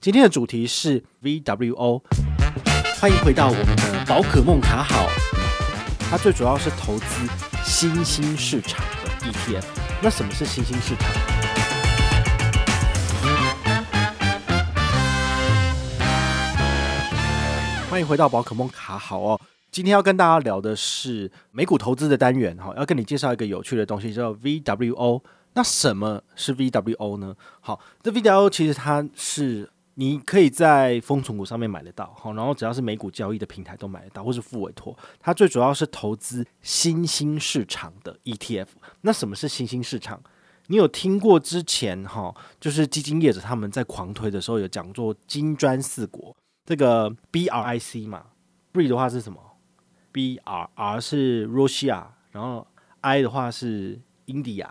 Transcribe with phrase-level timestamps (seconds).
[0.00, 2.00] 今天的主题是 VWO，
[3.00, 5.08] 欢迎回到我们的宝可梦卡好，
[6.08, 7.04] 它最主要是投资
[7.64, 9.64] 新兴市场的 ETF。
[10.00, 11.10] 那什么是新兴市场？
[17.90, 19.40] 欢迎回到宝可梦卡好哦，
[19.72, 25.22] 今天要跟大家聊的是美股投资的单元哈，要跟你介绍一个有趣的东西，叫 VWO。
[25.54, 27.34] 那什么是 VWO 呢？
[27.58, 29.68] 好，这 VWO 其实它是。
[30.00, 34.96] 你可以在丰存股上面买得到，好，然后只要是美股交易的平台都买得到，或是付委托。
[35.18, 38.68] 它最主要是投资新兴市场的 ETF。
[39.00, 40.22] 那什么是新兴市场？
[40.68, 46.32] 你有听过之前哈，就是基金业者他们在狂推的时候有讲做金砖四国，
[46.64, 48.26] 这个 BRIC 嘛
[48.72, 49.42] ？BRI 的话是什么
[50.12, 52.64] ？BR，R 是 Russia，然后
[53.00, 54.68] I 的话是 India，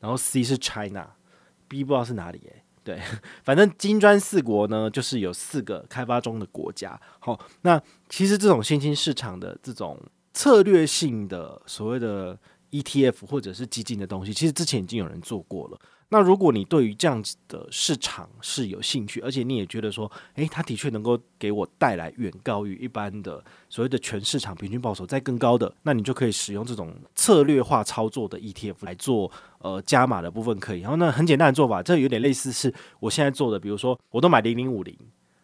[0.00, 2.60] 然后 C 是 China，B 不知道是哪里诶、欸。
[2.84, 3.00] 对，
[3.42, 7.00] 反正金砖四国呢，就是有四个开发中的国家。
[7.18, 9.98] 好，那其实这种新兴市场的这种
[10.34, 12.38] 策略性的所谓的
[12.70, 15.80] ETF 或者是基金的东西，其实之前已经有人做过了。
[16.14, 30.82] 那如果你对于这样子的市场是有兴趣，而且你也觉得说，诶，它的确能够给我带来远高于一般的所谓的全市场平均报酬再更高的，那你就可以使用这种策略化操作的 ETF 来做呃加码的部分可以。
[30.82, 34.96] 然后呢，很简单的做法，这有点类似是我现在做的，比如说我都买零零五零，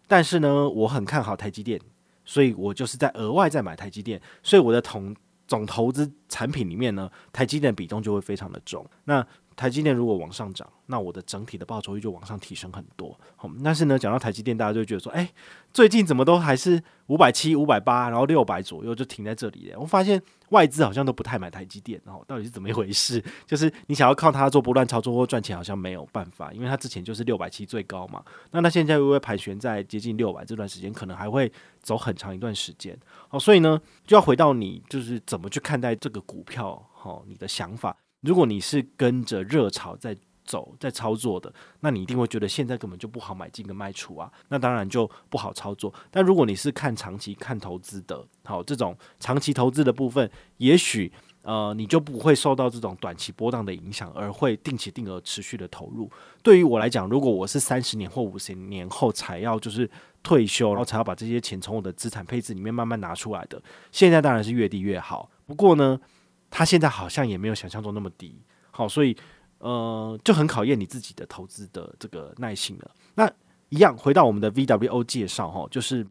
[0.07, 1.81] 但是呢，我很看好台积电，
[2.25, 5.17] 所以我就是在额外再买台积电，所以我的总
[5.49, 8.89] 总投资产品里面呢，台积电比重就会非常的重。
[9.03, 9.27] 那
[9.61, 13.15] 台积电如果往上涨，那我的整体的报酬率就往上提升很多。
[13.37, 15.31] 好，但是呢，讲到台积电，大家就觉得说，哎，
[15.71, 19.79] 最近怎么都还是五百七、五百八，然后六百左右就停在这里了。
[19.79, 23.23] 我发现外资好像都不太买台积电，然后到底是怎么一回事？
[23.47, 28.25] 就是你想要靠它做波段操作或赚钱，好像没有办法，因为它之前就是六百七最高嘛。
[28.53, 31.53] 那它现在会不会盘旋在接近六百这段时间，可能还会
[31.83, 32.99] 走很长一段时间。
[33.29, 37.95] 好，所以呢，就要回到你就是怎么去看待这个股票，好，你的想法。
[38.21, 45.93] 如果你是跟着热潮在走、在操作的，那你一定会觉得现在根本就不好买进跟卖出啊，那当然就不好操作。
[46.11, 56.11] 但如果你是看长期、看投资的，好，这种长期投资的部分，也许呃你就不会受到这种短期波荡的影响，而会定期定额持续的投入。
[56.43, 59.89] 对于我来讲，如果我是三十年或五十年后才要就是
[60.23, 65.31] 退休，然后才要把这些钱从我的资产配置里面慢慢拿出来的，现在当然是越低越好。
[65.47, 66.01] 不过呢，
[66.51, 69.17] 它现在好像也没有想象中那么低，好，所以
[69.59, 72.91] 呃就很考验你自己的投资的这个耐性了。
[73.15, 73.31] 那
[73.69, 76.05] 一样回到我们的 VWO 介绍哈，就是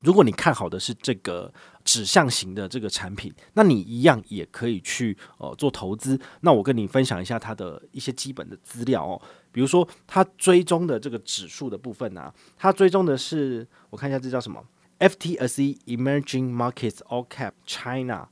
[0.00, 1.52] 如果你看好的是这个
[1.84, 6.20] 指向型的这个产品，那你一样也可以去呃做投资。
[6.40, 9.22] 那我跟你分享一下它的一些基本的资料哦，
[9.52, 14.62] 比如说它追踪的这个指数的部分啊，它追踪的是我看一下这叫什么
[14.98, 18.28] ？FTSE Emerging Markets All Cap China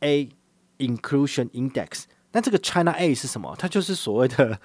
[0.00, 0.30] A。
[0.78, 3.54] Inclusion Index，那这个 China A 是什么？
[3.58, 4.60] 它就是所谓的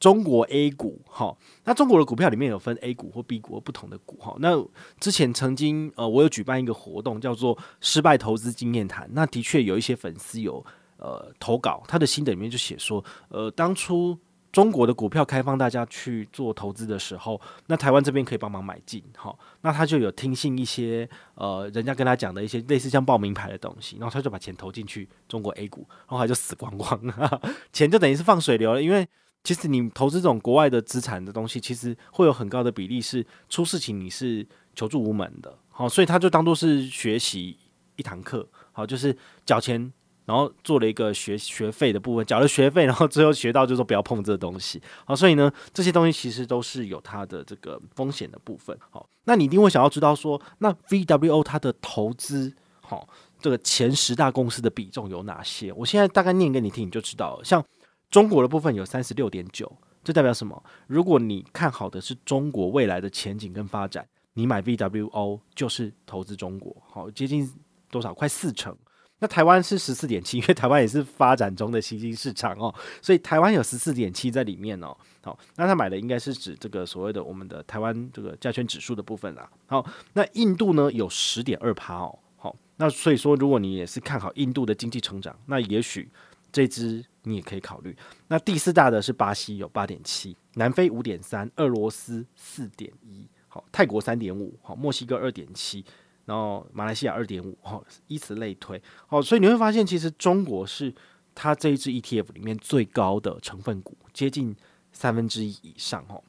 [0.00, 1.36] 中国 A 股，哈。
[1.64, 4.36] 那中国的股票里面有分 A 股或 B 股不同的股，哈。
[4.38, 4.62] 那
[5.00, 9.08] 之前曾经呃，我有举办一个活动，叫做失败投资经验谈。
[9.12, 10.64] 那的确有一些粉丝有
[10.96, 14.18] 呃投稿，他的心得里面就写说，呃，当初。
[14.58, 27.40] 中国的股票开放大家去做投资的时候，那台湾这边可以帮忙买进，好，那他就有听信一些呃人家跟他讲的一些类似像报名牌的东西，然后他就把钱投进去中国 A 股，然后他就死光光了，
[27.72, 28.82] 钱就等于是放水流了。
[28.82, 29.06] 因为
[29.44, 34.44] 其实你投资这种国外的资产的东西，其实会有很高的比例是出事情你是
[34.74, 37.56] 求助无门的，好，所以他就当做是学习
[37.94, 39.92] 一堂课，好，就是缴钱。
[40.28, 44.78] 然后做了一个学学费的部分，缴了学费，然后最后学到就是说不要碰这个东西。
[45.06, 48.78] 好，所以呢，这些东西其实都是有它的这个风险的部分。
[48.90, 53.08] 好，那你一定会想要知道说，那 VWO 它的投资，好，
[53.40, 55.72] 这个前十大公司的比重有哪些？
[55.72, 57.42] 我现在大概念给你听，你就知道了。
[57.42, 57.64] 像
[58.10, 59.74] 中国的部分有三十六点九，
[60.04, 60.62] 这代表什么？
[60.86, 66.76] 如果你看好的是中国未来的前景跟发展，你买 VWO 就是投资中国。
[66.86, 67.50] 好，接近
[67.90, 68.12] 多少？
[68.12, 68.76] 快四成。
[69.20, 72.72] 那台湾是十四点七，因为台湾也是发展中的新兴市场哦，
[73.02, 74.96] 所以台湾有十四点七在里面哦。
[75.22, 79.50] 好，那他买的应该是指这个所谓的我们的台湾这个加权指数的部分啦。
[79.66, 82.18] 好，那印度呢有十点二趴哦。
[82.36, 86.08] 好，那所以说如果你也是看好印度的经济成长，那也许
[86.52, 87.96] 这支你也可以考虑。
[88.28, 95.84] 那第四大的是巴西有八点七，南非五点三，俄罗斯四点一，好，泰国三点五，好，墨西哥二点七。
[96.28, 100.94] 然后马来西亚二点五，哈，以此类推，好，所以你会发现，其实中国是
[101.34, 104.54] 它这一支 ETF 里面最高的成分股，接近
[104.92, 106.20] 三分之一以上，哈。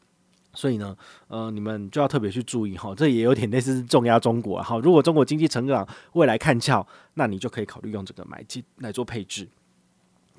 [0.53, 0.95] 所以呢，
[1.27, 4.79] 呃，你们就要特别去注意哈，这也有点类似重压中国哈。
[4.79, 6.85] 如果中国经济成长未来看俏，
[7.15, 9.47] 那你就可以考虑用这个买进来做配置。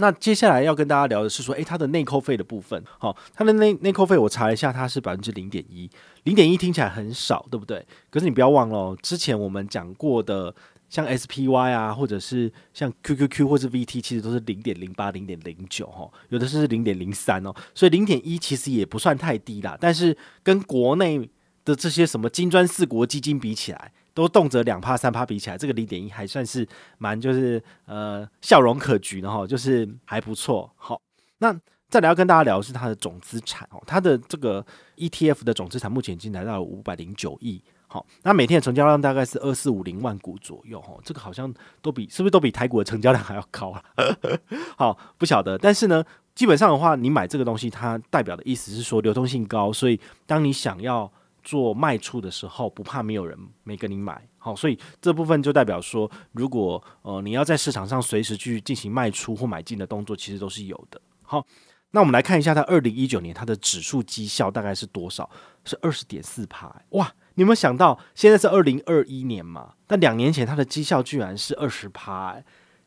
[0.00, 5.88] 那接下来要跟大家聊的是说，诶，它的内扣费的部分，好，它的内内扣费我查了一下，它是百分之零点一，
[6.24, 7.86] 零点一听起来很少，对不对？
[8.10, 10.54] 可是你不要忘了哦，之前我们讲过的。
[10.90, 19.78] 像 SPY 啊，或者是像 QQQ 或者 VT，其实都是零点零八、零点零九哈，有的是零点零三哦，所以零点一其实也不算太低啦。
[19.80, 21.30] 但是跟国内
[21.64, 26.66] 的这些什么金砖四国基金比起来，都动辄两趴三趴比起来，这个零点一还算是
[26.98, 30.70] 蛮就是呃笑容可掬的哈，就是还不错。
[30.76, 31.00] 好，
[31.38, 31.58] 那
[31.88, 34.64] 再来要跟大家聊的是它的总资产哦，它的这个
[34.96, 37.62] ETF 的总资产目前已经来到了五百零九亿。
[37.88, 41.52] 好，那每天的成交量大概是二四五零万股左右，哈，这个好像
[41.82, 43.82] 都比是不是都比台股的成交量还要高啊？
[44.78, 46.04] 好，不晓得，但是呢，
[46.36, 51.10] 基本上的话，你买这个东西，它代表的意思是说流通性高，所以当你想要
[51.42, 61.00] 做卖出的时候，不怕没有人没跟你买，好，所以这部分就代表说，如果呃你要在市场上随时去进行卖出或买进的动作，其实都是有的。
[61.22, 61.46] 好，
[61.90, 65.28] 那我们来看一下它二零一九年它的指数绩效大概是多少？
[65.64, 67.12] 是二十点四趴，哇！
[67.34, 69.74] 你有没有想到，现在是二零二一年嘛？
[69.86, 72.36] 但两年前它的绩效居然是二十趴，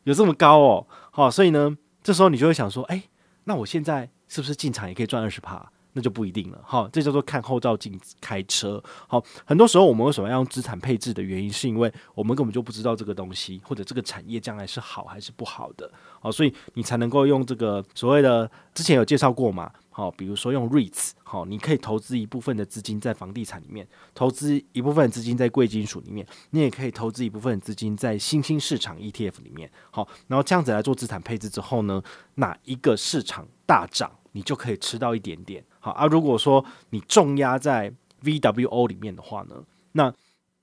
[0.02, 0.86] 有这么高哦？
[1.10, 3.04] 好，所以呢，这时候你就会想说，哎，
[3.44, 5.72] 那我现在是不是进场也可以赚二十趴？
[5.94, 6.60] 那就不一定了。
[6.62, 8.82] 好，这叫做看后照镜开车。
[9.08, 15.90] 好，很多时候我们为什么要用资产配置的原因，是因为我们根本就不知道这个东西或者这个产业将来是好还是不好的。
[16.20, 19.72] 好，所以你才能够用这个所谓的之前有介绍过嘛。
[19.96, 29.70] 好，比如说用 REITs，好，你可以投资一部分的资金在房地产里面，投资一部分资金在贵金属里面，你也可以投资一部分资金在新兴市场 ETF 里面。
[29.92, 32.02] 好，然后这样子来做资产配置之后呢，
[32.34, 35.64] 哪一个市场大涨，你就可以吃到一点点。
[35.84, 37.92] 好，啊、如果说你重压在
[38.22, 39.56] VWO 里面的话呢，
[39.92, 40.12] 那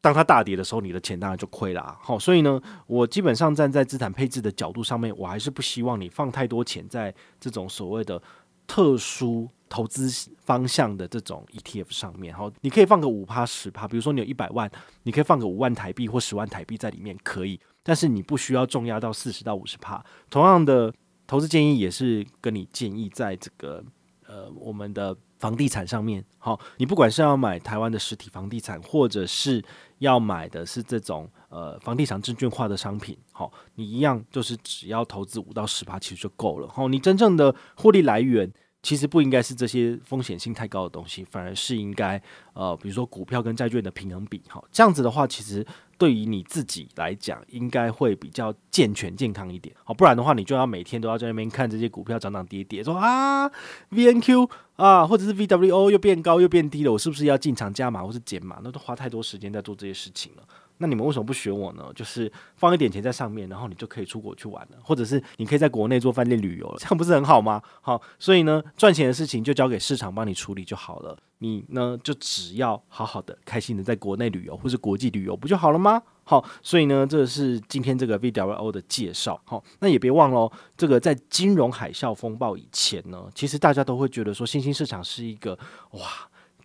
[0.02, 1.82] 当它大跌的时候，你的钱当然就亏了。
[1.82, 8.22] 啊好，所以呢，我基本上站在资产配置的角度上面，我还是不希望你放太多钱在这种所谓的。
[8.68, 10.10] 特殊投资
[10.46, 14.72] 方向的这种 ETF 上面，好，你可以放个五趴十趴，比如说你有一百万，
[15.04, 20.02] 你可以放个五万台币或十万台币在里面，可以，但是你不需要重压到四十到五十趴。
[20.30, 20.94] 同样的
[21.28, 23.84] 投资建议也是跟你建议在这个
[24.32, 29.62] 呃我们的房地产上面，好，你不管是要买台湾的实体房地产，或者是
[30.00, 36.68] 要买的是这种呃房地产证券化的商品，好，你一样就是只要投资五到十八，其实就够了。
[36.70, 38.52] 好，你真正的获利来源。
[38.84, 42.22] 其实不应该是这些风险性太高的东西，反而是应该
[42.54, 45.66] 呃，比如说股票跟债券的平衡比，好，这样子的话，其实
[46.00, 53.48] 对于你自己来讲，应该会比较健全健康一点，好，不然的话，你就要每天都要在那边看这些股票涨涨跌跌，说啊
[53.92, 58.60] ，VNQ 啊，或者是 VWO 又变高又变低了，我是不是要进场加码或是减码？
[58.64, 60.44] 那都花太多时间在做这些事情了。
[60.82, 61.86] 那你们为什么不学我呢？
[61.96, 67.62] 就是放一点钱在上面，然后你就可以出国去玩了，或者是你可以在国内做饭店旅游了，这样不是很好吗？
[67.82, 71.16] 好，所以呢，赚钱的事情就交给市场帮你处理就好了。
[71.38, 76.02] 你呢，就只要好好的、开心的在国内旅游或是国际旅游，不就好了吗？
[76.24, 79.40] 好，所以呢，这是今天这个 VWO 的介绍。
[79.46, 85.58] 好，那也别忘了，这个在金融海啸风暴以前呢，其实大家都会觉得说新兴市场是一个
[85.92, 86.02] 哇。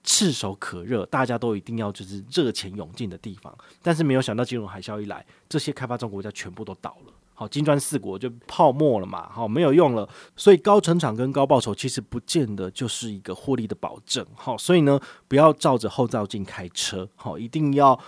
[0.06, 7.12] 炙手可热，大家都一定要就是热钱涌进的地方，但是没有想到金融海啸一来，这些开发中国家全部都倒了。
[7.34, 10.08] 好，金砖四国就泡沫了嘛，好，没有用了。
[10.36, 14.24] 所以高成长跟高报酬其实不见得就是一个获利的保证。
[14.34, 14.98] 好，所以呢，
[15.28, 18.00] 不要照着后照镜开车，好，一定要。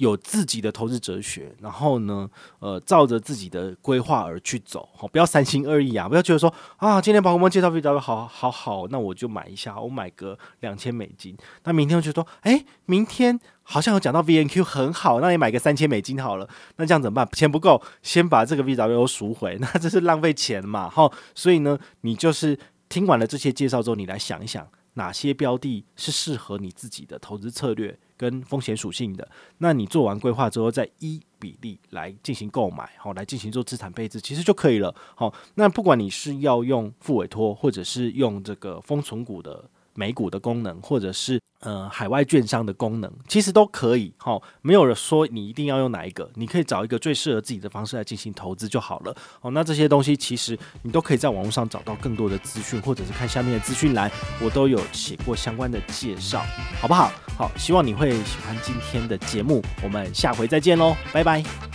[0.00, 2.28] 有自己的投资哲学，然后呢，
[2.58, 17.28] 呃，照着自己的规划而去走，好，不要三心二意啊，不要觉得说啊，今天宝可梦介绍 VW 好好好，那我就买一下，我买个两千美金，那明天我就说，哎，明天好像有讲到 VNQ 很好，那你买个三千美金好了，那这样怎么办？
[17.32, 27.98] 钱不够，先把这个 VW 赎回， 那这是浪费钱嘛，哈，所以呢，你就是听完了这些介绍之后，你来想一想，哪些标的是适合你自己的投资策略。
[28.20, 34.94] 跟风险属性的，那你做完规划之后，再一比例来进行购买，好，来进行做资产配置，其实就可以了。
[35.14, 39.70] 好，那不管你是要用副委托，或者是用这个封存股的。
[39.94, 44.12] 美股的功能，或者是呃海外券商的功能，其实都可以。
[44.16, 49.14] 好，没有人说你一定要用哪一个，你可以找一个最适合自己的方式来进行投资就好了。
[49.40, 54.10] 好，那这些东西其实你都可以在网络上找到更多的资讯，或者是看下面的资讯栏，
[54.42, 56.42] 我都有写过相关的介绍，
[56.80, 57.12] 好不好？
[57.36, 61.69] 好，希望你会喜欢今天的节目，我们下回再见喽，拜拜。